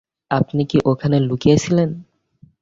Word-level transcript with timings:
আপনি 0.31 0.61
কি 0.65 0.77
ওখানে 0.85 1.17
লুকিয়ে 1.19 1.57
ছিলেন? 1.57 1.89